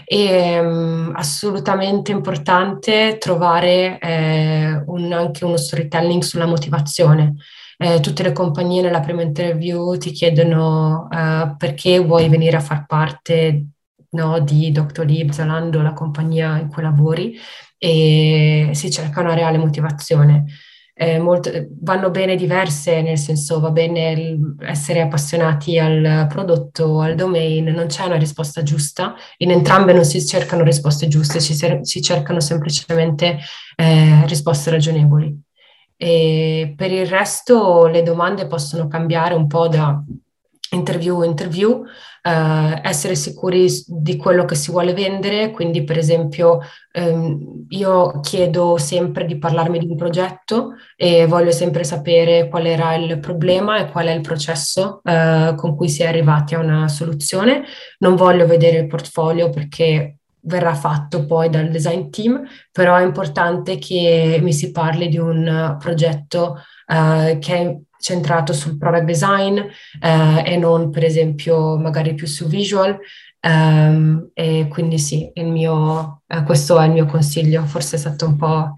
[0.05, 7.35] E um, assolutamente importante trovare eh, un, anche uno storytelling sulla motivazione.
[7.81, 12.87] Eh, tutte le compagnie nella prima interview ti chiedono uh, perché vuoi venire a far
[12.87, 13.67] parte
[14.11, 17.39] no, di Doctolib, Zalando, la compagnia in cui lavori,
[17.79, 20.45] e si cerca una reale motivazione.
[20.93, 27.67] Eh, molto, vanno bene diverse, nel senso va bene essere appassionati al prodotto, al domain,
[27.67, 32.41] non c'è una risposta giusta, in entrambe non si cercano risposte giuste, si, si cercano
[32.41, 33.39] semplicemente
[33.77, 35.47] eh, risposte ragionevoli.
[36.01, 40.01] E per il resto le domande possono cambiare un po' da
[40.71, 41.85] interview a interview,
[42.23, 46.61] eh, essere sicuri di quello che si vuole vendere, quindi per esempio
[46.93, 52.95] ehm, io chiedo sempre di parlarmi di un progetto e voglio sempre sapere qual era
[52.95, 56.89] il problema e qual è il processo eh, con cui si è arrivati a una
[56.89, 57.65] soluzione.
[57.99, 63.79] Non voglio vedere il portfolio perché verrà fatto poi dal design team, però è importante
[63.79, 70.43] che mi si parli di un progetto uh, che è centrato sul product design uh,
[70.45, 72.99] e non per esempio magari più su visual.
[73.41, 78.37] Um, e quindi sì, mio, uh, questo è il mio consiglio, forse è stato un
[78.37, 78.75] po'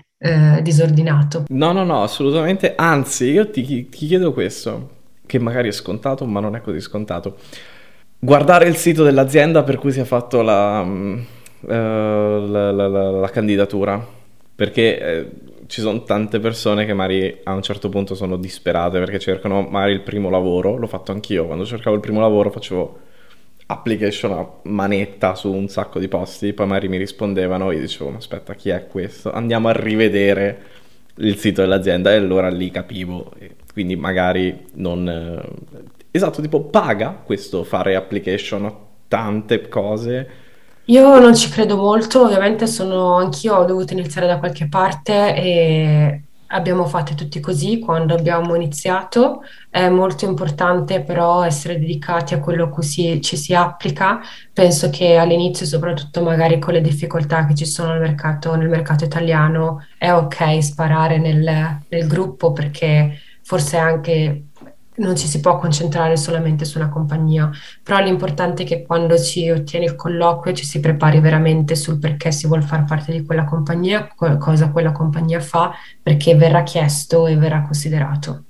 [0.60, 1.44] disordinato.
[1.48, 4.90] No, no, no, assolutamente, anzi io ti, ti chiedo questo,
[5.24, 7.38] che magari è scontato, ma non è così scontato.
[8.18, 11.20] Guardare il sito dell'azienda per cui si è fatto la, mm,
[11.66, 14.18] la, la, la, la, candidatura.
[14.54, 15.30] Perché eh,
[15.66, 19.92] ci sono tante persone che magari a un certo punto sono disperate perché cercano magari
[19.92, 22.98] il primo lavoro, l'ho fatto anch'io, quando cercavo il primo lavoro facevo
[23.66, 28.16] application a manetta su un sacco di posti, poi magari mi rispondevano, io dicevo ma
[28.16, 29.30] aspetta chi è questo?
[29.30, 30.62] Andiamo a rivedere
[31.16, 33.32] il sito dell'azienda e allora lì capivo,
[33.72, 35.08] quindi magari non...
[35.08, 38.74] Eh, esatto, tipo paga questo fare application a
[39.06, 40.39] tante cose
[40.90, 46.22] io non ci credo molto, ovviamente sono anch'io, ho dovuto iniziare da qualche parte e
[46.48, 49.42] abbiamo fatto tutti così quando abbiamo iniziato.
[49.70, 52.82] È molto importante però essere dedicati a quello a cui
[53.22, 54.20] ci si applica.
[54.52, 59.04] Penso che all'inizio, soprattutto magari con le difficoltà che ci sono nel mercato, nel mercato
[59.04, 64.49] italiano, è ok sparare nel, nel gruppo perché forse anche
[65.00, 67.50] non ci si può concentrare solamente su una compagnia,
[67.82, 72.30] però l'importante è che quando si ottiene il colloquio ci si prepari veramente sul perché
[72.32, 77.36] si vuole fare parte di quella compagnia, cosa quella compagnia fa, perché verrà chiesto e
[77.36, 78.44] verrà considerato.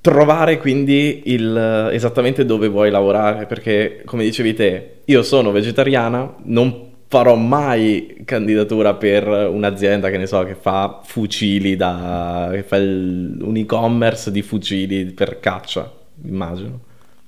[0.00, 6.89] Trovare quindi il, esattamente dove vuoi lavorare, perché come dicevi te, io sono vegetariana, non
[7.10, 13.36] farò mai candidatura per un'azienda che ne so che fa fucili da che fa il,
[13.40, 15.92] un e-commerce di fucili per caccia
[16.22, 16.82] immagino.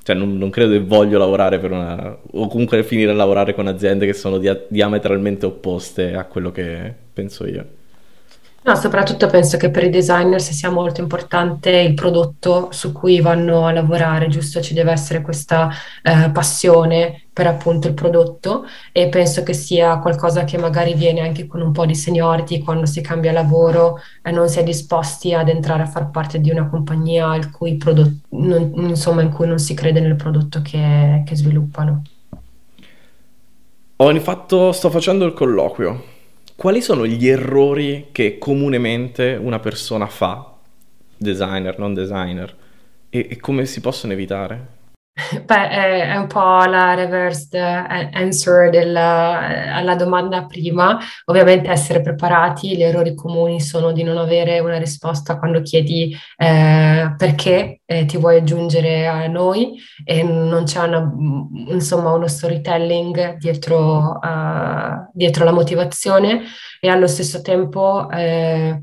[0.04, 3.66] Cioè non, non, credo che voglio lavorare per una o comunque finire a lavorare con
[3.66, 7.66] aziende che sono dia- diametralmente opposte a quello che penso io
[8.64, 13.66] No, soprattutto penso che per i designer sia molto importante il prodotto su cui vanno
[13.66, 14.60] a lavorare, giusto?
[14.60, 15.68] Ci deve essere questa
[16.00, 21.48] eh, passione per appunto il prodotto e penso che sia qualcosa che magari viene anche
[21.48, 25.48] con un po' di seniority quando si cambia lavoro e non si è disposti ad
[25.48, 29.58] entrare a far parte di una compagnia il cui prodotto, non, insomma, in cui non
[29.58, 32.02] si crede nel prodotto che, che sviluppano.
[33.96, 36.11] Ho fatto, sto facendo il colloquio
[36.62, 40.58] quali sono gli errori che comunemente una persona fa,
[41.16, 42.54] designer, non designer,
[43.10, 44.66] e, e come si possono evitare?
[45.14, 50.98] Beh, è, è un po' la reversed answer della, alla domanda prima.
[51.26, 57.14] Ovviamente essere preparati, gli errori comuni sono di non avere una risposta quando chiedi eh,
[57.16, 61.12] perché eh, ti vuoi aggiungere a noi e non c'è una,
[61.68, 66.40] insomma, uno storytelling dietro, uh, dietro la motivazione
[66.80, 68.08] e allo stesso tempo...
[68.10, 68.80] Eh,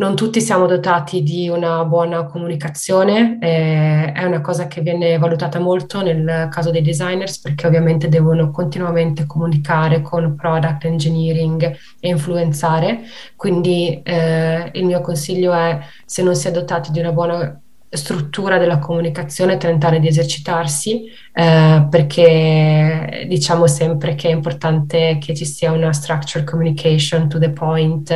[0.00, 5.58] non tutti siamo dotati di una buona comunicazione, eh, è una cosa che viene valutata
[5.58, 13.00] molto nel caso dei designers perché ovviamente devono continuamente comunicare con product engineering e influenzare,
[13.34, 18.58] quindi eh, il mio consiglio è se non si è dotati di una buona struttura
[18.58, 25.72] della comunicazione tentare di esercitarsi eh, perché diciamo sempre che è importante che ci sia
[25.72, 28.12] una structured communication to the point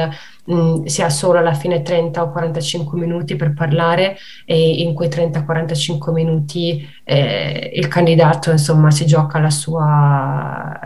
[0.51, 6.13] mm, sia solo alla fine 30 o 45 minuti per parlare e in quei 30-45
[6.13, 10.81] minuti eh, il candidato insomma si gioca la sua,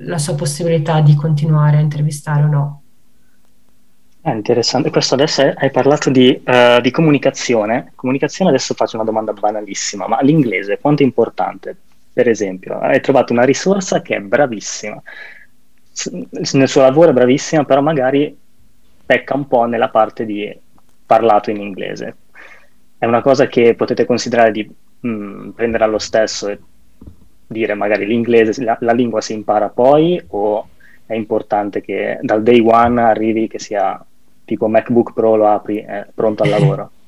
[0.00, 2.82] la sua possibilità di continuare a intervistare o no.
[4.24, 4.88] È interessante.
[4.88, 7.92] Questo adesso hai parlato di, uh, di, comunicazione.
[7.94, 11.76] Comunicazione, adesso faccio una domanda banalissima, ma l'inglese quanto è importante?
[12.10, 15.02] Per esempio, hai trovato una risorsa che è bravissima,
[16.52, 18.34] nel suo lavoro è bravissima, però magari
[19.04, 20.56] pecca un po' nella parte di
[21.06, 22.16] parlato in inglese.
[22.98, 24.68] È una cosa che potete considerare di
[25.00, 26.58] mh, mm, prendere allo stesso e
[27.46, 30.68] dire magari l'inglese, la, la lingua si impara poi o
[31.06, 34.02] è importante che dal day one arrivi che sia
[34.44, 36.90] tipo MacBook Pro lo apri, è pronto al lavoro?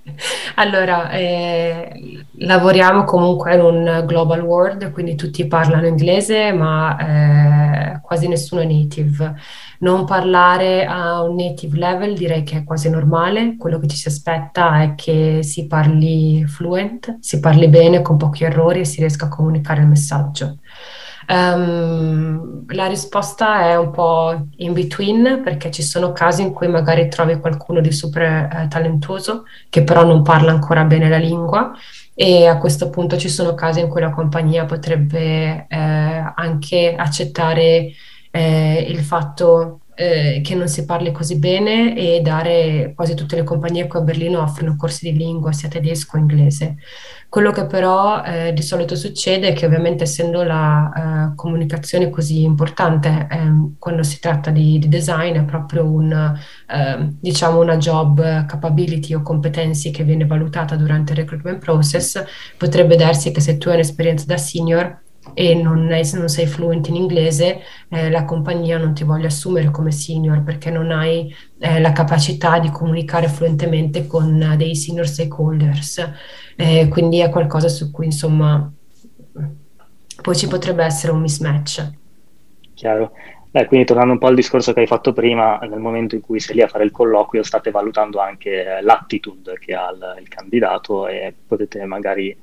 [0.56, 8.28] Allora, eh, lavoriamo comunque in un global world, quindi tutti parlano inglese, ma eh, quasi
[8.28, 9.34] nessuno è native.
[9.80, 14.08] Non parlare a un native level direi che è quasi normale, quello che ci si
[14.08, 19.26] aspetta è che si parli fluent, si parli bene con pochi errori e si riesca
[19.26, 20.58] a comunicare il messaggio.
[21.28, 27.08] Um, la risposta è un po' in between perché ci sono casi in cui magari
[27.08, 31.72] trovi qualcuno di super eh, talentuoso che però non parla ancora bene la lingua
[32.14, 37.90] e a questo punto ci sono casi in cui la compagnia potrebbe eh, anche accettare
[38.30, 43.44] eh, il fatto eh, che non si parli così bene e dare quasi tutte le
[43.44, 46.76] compagnie qui a Berlino offrono corsi di lingua sia tedesco che inglese.
[47.28, 52.42] Quello che però eh, di solito succede è che ovviamente essendo la uh, comunicazione così
[52.42, 58.46] importante eh, quando si tratta di, di, design è proprio un, uh, diciamo una job
[58.46, 62.22] capability o competenze che viene valutata durante il recruitment process,
[62.56, 66.88] potrebbe darsi che se tu hai un'esperienza da senior e non, è, non sei fluent
[66.88, 71.80] in inglese, eh, la compagnia non ti voglia assumere come senior perché non hai eh,
[71.80, 76.12] la capacità di comunicare fluentemente con dei senior stakeholders.
[76.56, 78.72] Eh, quindi è qualcosa su cui insomma
[80.22, 81.90] poi ci potrebbe essere un mismatch.
[82.74, 83.12] Chiaro.
[83.50, 86.40] Beh, quindi tornando un po' al discorso che hai fatto prima, nel momento in cui
[86.40, 91.06] sei lì a fare il colloquio state valutando anche l'attitude che ha il, il candidato
[91.06, 92.36] e potete magari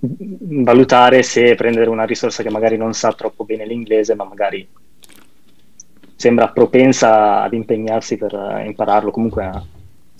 [0.00, 4.66] valutare se prendere una risorsa che magari non sa troppo bene l'inglese, ma magari
[6.14, 9.62] sembra propensa ad impegnarsi per impararlo, comunque a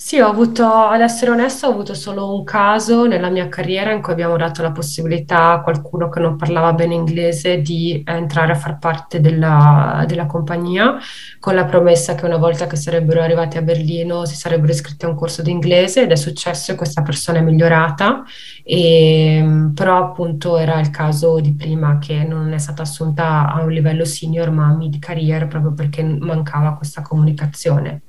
[0.01, 4.01] Sì, ho avuto, ad essere onesta, ho avuto solo un caso nella mia carriera in
[4.01, 8.55] cui abbiamo dato la possibilità a qualcuno che non parlava bene inglese di entrare a
[8.55, 10.99] far parte della, della compagnia,
[11.41, 15.09] con la promessa che una volta che sarebbero arrivati a Berlino si sarebbero iscritti a
[15.09, 18.23] un corso di inglese ed è successo e questa persona è migliorata,
[18.63, 23.73] e, però appunto era il caso di prima che non è stata assunta a un
[23.73, 28.03] livello senior ma mid career proprio perché mancava questa comunicazione.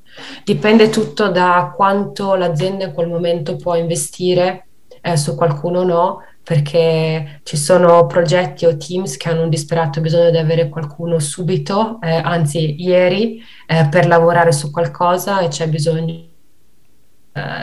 [0.44, 4.68] Dipende tutto da quanto l'azienda in quel momento può investire,
[5.02, 10.32] eh, su qualcuno no, perché ci sono progetti o teams che hanno un disperato bisogno
[10.32, 16.29] di avere qualcuno subito, eh, anzi ieri, eh, per lavorare su qualcosa e c'è bisogno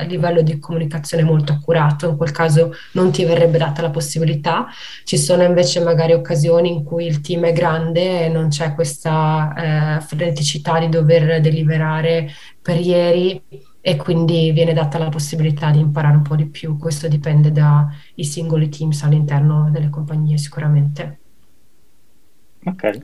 [0.01, 4.67] eh, livello di comunicazione molto accurato, in quel caso non ti verrebbe data la possibilità.
[5.05, 9.99] Ci sono invece magari occasioni in cui il team è grande e non c'è questa
[9.99, 12.29] eh, freneticità di dover deliberare
[12.61, 13.41] per ieri
[13.81, 16.77] e quindi viene data la possibilità di imparare un po' di più.
[16.77, 21.19] Questo dipende dai singoli teams all'interno delle compagnie sicuramente.
[22.65, 22.99] Ok.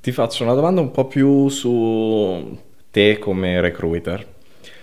[0.00, 2.58] Ti faccio una domanda un po' più su
[2.90, 4.36] te come recruiter.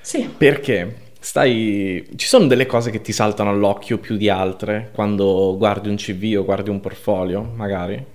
[0.05, 0.29] Sì.
[0.37, 2.07] Perché stai...
[2.15, 6.37] ci sono delle cose che ti saltano all'occhio più di altre quando guardi un CV
[6.37, 8.05] o guardi un portfolio, magari?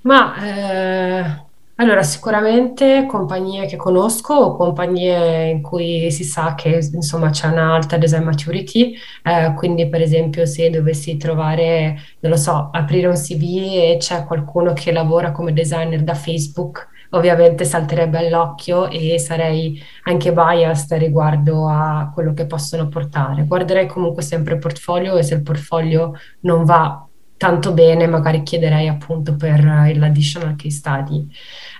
[0.00, 1.44] Ma eh,
[1.76, 7.96] allora sicuramente compagnie che conosco o compagnie in cui si sa che insomma c'è un'alta
[7.96, 13.42] design maturity, eh, quindi per esempio se dovessi trovare, non lo so, aprire un CV
[13.70, 20.32] e c'è qualcuno che lavora come designer da Facebook ovviamente salterebbe all'occhio e sarei anche
[20.32, 23.44] biased riguardo a quello che possono portare.
[23.44, 27.06] Guarderei comunque sempre il portfolio e se il portfolio non va
[27.36, 29.64] tanto bene, magari chiederei appunto per
[29.96, 31.28] l'additional case study.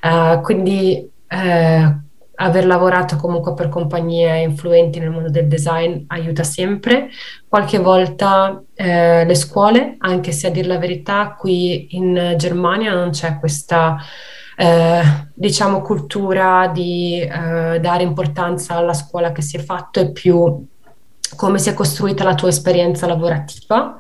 [0.03, 2.03] Uh, quindi uh,
[2.37, 7.09] aver lavorato comunque per compagnie influenti nel mondo del design aiuta sempre.
[7.49, 13.11] Qualche volta eh, le scuole, anche se a dire la verità, qui in Germania non
[13.11, 13.99] c'è questa
[14.57, 15.03] eh,
[15.35, 20.67] diciamo, cultura di eh, dare importanza alla scuola che si è fatto e più
[21.37, 23.97] come si è costruita la tua esperienza lavorativa.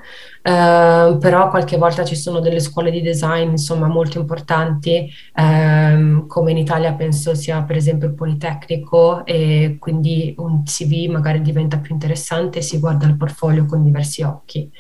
[0.46, 6.50] Uh, però qualche volta ci sono delle scuole di design insomma molto importanti um, come
[6.50, 11.94] in Italia penso sia per esempio il Politecnico e quindi un CV magari diventa più
[11.94, 14.70] interessante e si guarda il portfolio con diversi occhi.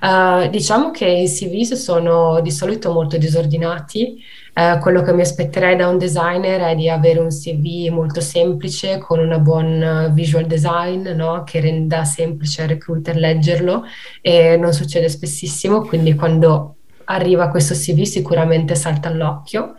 [0.00, 4.16] Uh, diciamo che i CV sono di solito molto disordinati
[4.54, 8.98] eh, quello che mi aspetterei da un designer è di avere un CV molto semplice,
[8.98, 11.42] con una buona visual design, no?
[11.44, 13.84] che renda semplice al recruiter leggerlo
[14.20, 19.74] e non succede spessissimo, quindi quando arriva questo CV sicuramente salta all'occhio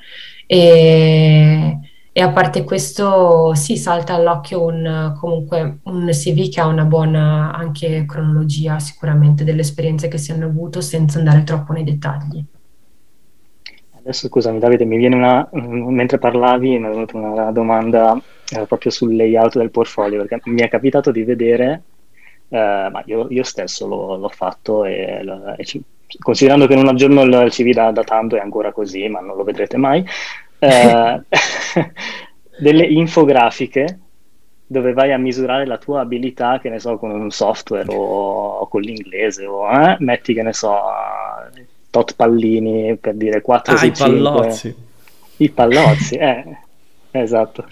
[0.47, 1.77] e,
[2.11, 7.53] e a parte questo sì, salta all'occhio un, comunque un CV che ha una buona
[7.53, 12.43] anche cronologia sicuramente delle esperienze che si hanno avuto senza andare troppo nei dettagli.
[14.03, 18.91] Adesso scusami Davide, mi viene una, mentre parlavi mi è venuta una domanda eh, proprio
[18.91, 21.83] sul layout del portfolio, perché mi è capitato di vedere,
[22.49, 25.23] eh, ma io, io stesso l'ho, l'ho fatto e,
[25.55, 25.81] e ci,
[26.19, 29.43] considerando che non aggiorno il CV da, da, tanto è ancora così, ma non lo
[29.45, 30.05] vedrete mai,
[30.59, 31.21] eh,
[32.59, 33.99] delle infografiche
[34.65, 38.67] dove vai a misurare la tua abilità, che ne so, con un software o, o
[38.67, 40.73] con l'inglese, o eh, metti che ne so
[41.93, 44.75] tot pallini per dire 4 ah, 6 i pallozzi.
[45.37, 46.57] I pallozzi, eh,
[47.11, 47.67] esatto.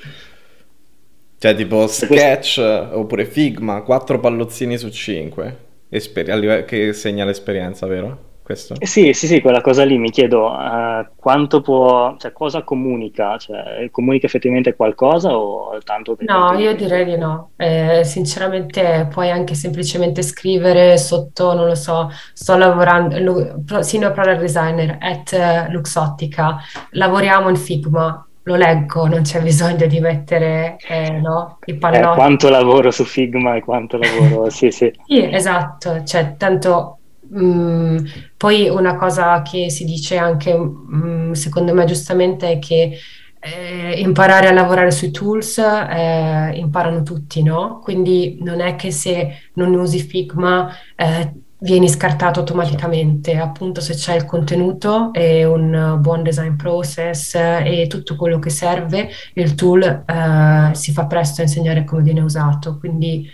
[1.40, 3.00] Cioè tipo Sketch questo...
[3.00, 5.58] oppure Figma, 4 pallozzini su 5,
[5.90, 8.30] Esper- che segna l'esperienza, vero?
[8.44, 8.76] Questo?
[8.80, 13.38] Eh sì, sì, sì, quella cosa lì mi chiedo uh, quanto può, cioè cosa comunica,
[13.38, 16.18] cioè comunica effettivamente qualcosa o tanto.
[16.20, 22.10] No, io direi di no, eh, sinceramente puoi anche semplicemente scrivere sotto, non lo so,
[22.34, 26.58] sto lavorando, lu, senior product designer at Luxottica,
[26.92, 32.08] lavoriamo in Figma, lo leggo, non c'è bisogno di mettere eh, no, i pallotti.
[32.08, 34.92] Eh, quanto lavoro su Figma e quanto lavoro, sì, sì.
[35.06, 37.01] Sì, esatto, cioè tanto
[37.34, 37.98] Mm,
[38.36, 42.98] poi una cosa che si dice anche, mm, secondo me giustamente, è che
[43.40, 47.80] eh, imparare a lavorare sui tools eh, imparano tutti, no?
[47.82, 54.16] Quindi non è che se non usi Figma eh, vieni scartato automaticamente, appunto se c'è
[54.16, 60.76] il contenuto e un buon design process e tutto quello che serve, il tool eh,
[60.76, 63.28] si fa presto a insegnare come viene usato, quindi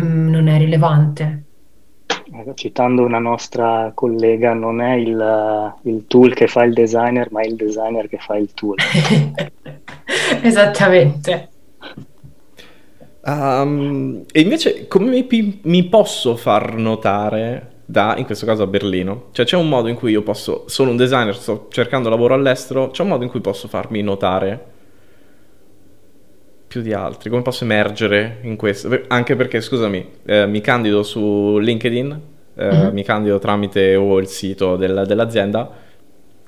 [0.00, 1.47] mm, non è rilevante.
[2.54, 7.56] Citando una nostra collega, non è il, il, tool che fa il designer, ma il
[7.56, 8.76] designer che fa il tool.
[10.42, 11.48] Esattamente.
[13.24, 19.26] Um, e invece come mi, mi, posso far notare da, in questo caso a Berlino?
[19.32, 22.90] Cioè c'è un modo in cui io posso, sono un designer, sto cercando lavoro all'estero,
[22.90, 24.67] c'è un modo in cui posso farmi notare
[26.68, 27.30] più di altri?
[27.30, 29.00] Come posso emergere in questo?
[29.08, 32.20] Anche perché, scusami, eh, mi candido su LinkedIn,
[32.54, 32.92] eh, mm-hmm.
[32.92, 35.70] mi candido tramite o il sito del, dell'azienda,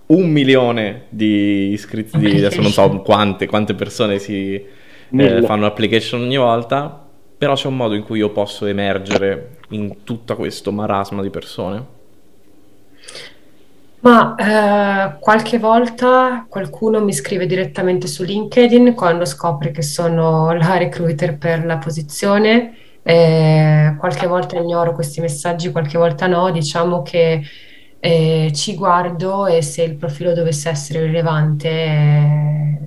[0.06, 6.20] un milione di iscritti, di, adesso non so quante, quante persone si eh, fanno application
[6.22, 7.06] ogni volta,
[7.38, 11.98] però c'è un modo in cui io posso emergere in tutto questo marasma di persone.
[14.02, 20.78] Ma eh, qualche volta qualcuno mi scrive direttamente su LinkedIn quando scopre che sono la
[20.78, 22.76] recruiter per la posizione.
[23.02, 26.50] Eh, qualche volta ignoro questi messaggi, qualche volta no.
[26.50, 27.42] Diciamo che
[27.98, 32.78] eh, ci guardo e se il profilo dovesse essere rilevante, eh,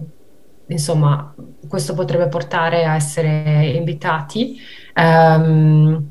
[0.68, 1.34] insomma,
[1.68, 4.58] questo potrebbe portare a essere invitati.
[4.96, 6.10] Um,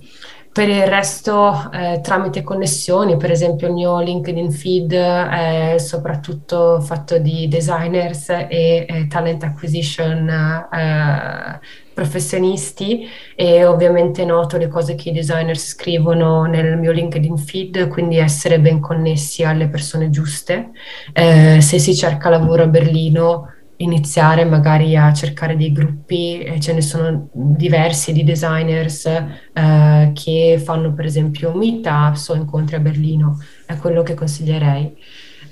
[0.52, 7.16] per il resto, eh, tramite connessioni, per esempio il mio LinkedIn feed è soprattutto fatto
[7.16, 11.58] di designers e eh, talent acquisition eh,
[11.94, 18.18] professionisti e ovviamente noto le cose che i designer scrivono nel mio LinkedIn feed, quindi
[18.18, 20.70] essere ben connessi alle persone giuste.
[21.14, 23.48] Eh, se si cerca lavoro a Berlino,
[23.82, 30.92] iniziare magari a cercare dei gruppi, ce ne sono diversi di designers eh, che fanno
[30.94, 34.96] per esempio meetups o incontri a Berlino, è quello che consiglierei.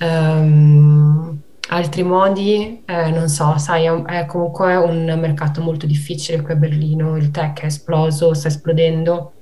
[0.01, 6.53] Um, altri modi, eh, non so, sai, è, è, comunque un mercato molto difficile qui
[6.53, 9.33] a Berlino, il tech è esploso, sta esplodendo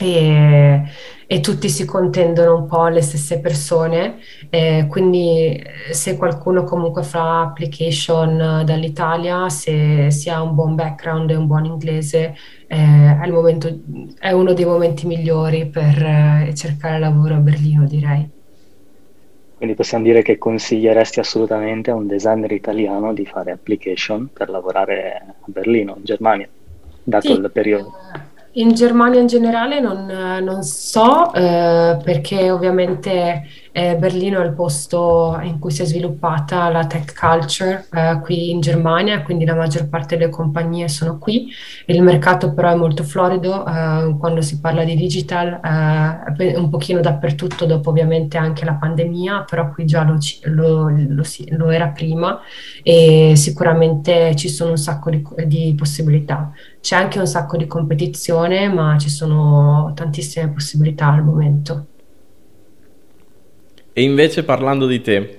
[0.00, 0.82] e,
[1.26, 4.16] e tutti si contendono un po' le stesse persone,
[4.48, 11.30] eh, quindi eh, se qualcuno comunque fa application dall'Italia, se si ha un buon background
[11.30, 12.34] e un buon inglese,
[12.66, 13.78] eh, è, momento,
[14.18, 18.28] è, uno dei momenti migliori per eh, cercare lavoro a Berlino, direi.
[19.56, 25.22] Quindi possiamo dire che consiglieresti assolutamente a un designer italiano di fare application per lavorare
[25.28, 26.48] a Berlino, in Germania,
[27.02, 27.32] dato sì.
[27.34, 27.92] il periodo.
[28.52, 35.38] In Germania in generale non, non so, eh, perché ovviamente eh, Berlino è il posto
[35.42, 39.88] in cui si è sviluppata la tech culture eh, qui in Germania, quindi la maggior
[39.88, 41.48] parte delle compagnie sono qui.
[41.86, 45.60] Il mercato però è molto florido eh, quando si parla di digital,
[46.36, 51.22] eh, un pochino dappertutto dopo ovviamente anche la pandemia, però qui già lo, lo, lo,
[51.50, 52.40] lo era prima
[52.82, 56.50] e sicuramente ci sono un sacco di, di possibilità.
[56.80, 61.86] C'è anche un sacco di competizione, ma ci sono tantissime possibilità al momento.
[63.92, 65.38] E invece parlando di te,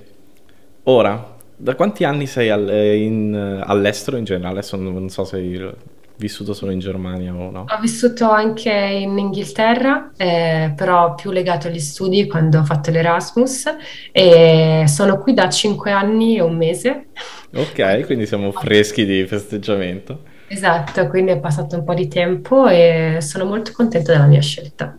[0.83, 3.33] ora, da quanti anni sei all- eh, in,
[3.65, 4.59] all'estero in generale?
[4.59, 5.73] Adesso non so se hai
[6.17, 7.65] vissuto solo in Germania o no.
[7.71, 13.65] Ho vissuto anche in Inghilterra, eh, però più legato agli studi quando ho fatto l'Erasmus
[14.11, 17.07] e sono qui da cinque anni e un mese.
[17.53, 20.30] Ok, quindi siamo freschi di festeggiamento.
[20.51, 24.97] Esatto, quindi è passato un po' di tempo e sono molto contenta della mia scelta.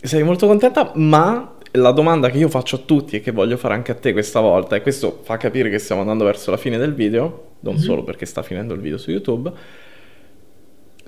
[0.00, 3.74] Sei molto contenta, ma la domanda che io faccio a tutti e che voglio fare
[3.74, 6.78] anche a te questa volta, e questo fa capire che stiamo andando verso la fine
[6.78, 7.82] del video, non mm-hmm.
[7.82, 9.52] solo perché sta finendo il video su YouTube,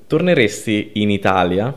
[0.07, 1.75] torneresti in Italia?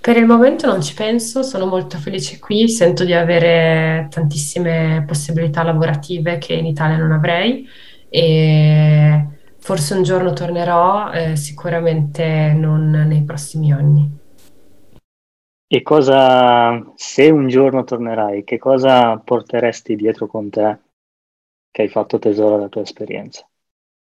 [0.00, 5.62] Per il momento non ci penso, sono molto felice qui, sento di avere tantissime possibilità
[5.62, 7.68] lavorative che in Italia non avrei
[8.08, 9.26] e
[9.66, 14.08] Forse un giorno tornerò, eh, sicuramente non nei prossimi anni.
[15.66, 20.78] E cosa, se un giorno tornerai, che cosa porteresti dietro con te
[21.72, 23.44] che hai fatto tesoro della tua esperienza?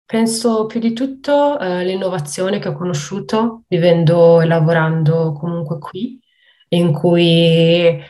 [0.05, 6.19] Penso più di tutto eh, l'innovazione che ho conosciuto vivendo e lavorando comunque qui,
[6.71, 8.03] in cui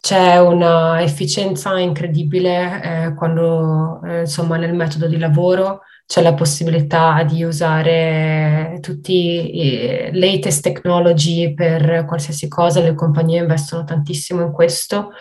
[0.00, 5.80] c'è una efficienza incredibile eh, quando, eh, insomma, nel metodo di lavoro
[6.10, 13.84] c'è la possibilità di usare tutti i latest technology per qualsiasi cosa, le compagnie investono
[13.84, 15.12] tantissimo in questo.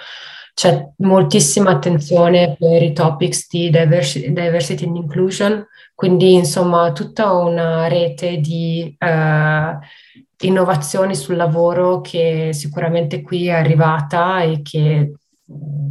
[0.51, 5.63] C'è moltissima attenzione per i topics di diversity, diversity and inclusion,
[5.93, 9.77] quindi insomma tutta una rete di uh,
[10.39, 15.11] innovazioni sul lavoro che sicuramente qui è arrivata e che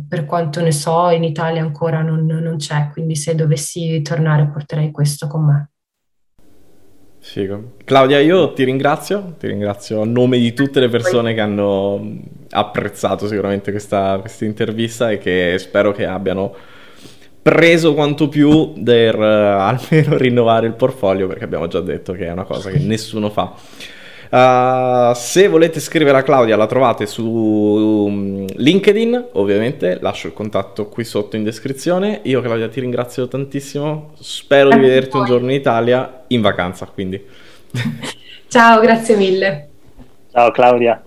[0.09, 4.90] per quanto ne so, in Italia ancora non, non, c'è, quindi se dovessi tornare porterei
[4.90, 5.70] questo con me.
[7.20, 7.74] Figo.
[7.84, 12.00] Claudia, io ti ringrazio, ti ringrazio a nome di tutte le persone che hanno
[12.50, 16.54] apprezzato sicuramente questa, questa intervista e che spero che abbiano
[17.42, 22.30] preso quanto più per uh, almeno rinnovare il portfolio perché abbiamo già detto che è
[22.30, 23.54] una cosa che nessuno fa.
[24.31, 30.89] Uh, se volete scrivere a Claudia la trovate su um, LinkedIn, ovviamente lascio il contatto
[30.89, 32.20] qui sotto in descrizione.
[32.24, 37.24] Io Claudia ti ringrazio tantissimo, spero di vederti un giorno in Italia in vacanza quindi.
[38.49, 39.68] Ciao, grazie mille.
[40.31, 41.03] Ciao Claudia.